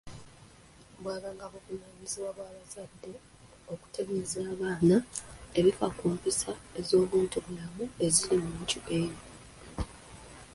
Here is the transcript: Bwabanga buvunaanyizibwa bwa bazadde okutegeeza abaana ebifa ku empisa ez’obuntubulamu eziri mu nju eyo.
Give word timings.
Bwabanga 1.01 1.45
buvunaanyizibwa 1.51 2.29
bwa 2.35 2.47
bazadde 2.55 3.11
okutegeeza 3.73 4.39
abaana 4.53 4.97
ebifa 5.59 5.87
ku 5.97 6.03
empisa 6.13 6.51
ez’obuntubulamu 6.79 7.83
eziri 8.05 8.37
mu 8.45 8.53
nju 8.61 8.79
eyo. 8.99 9.15